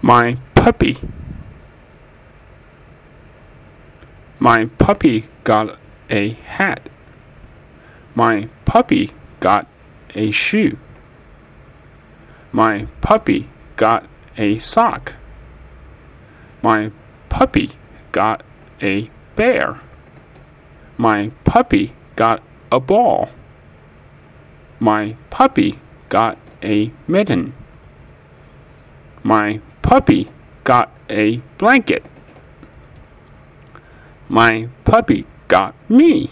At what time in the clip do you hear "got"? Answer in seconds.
5.42-5.76, 9.40-9.66, 13.74-14.06, 18.12-18.44, 22.14-22.42, 26.08-26.38, 30.64-30.90, 35.48-35.74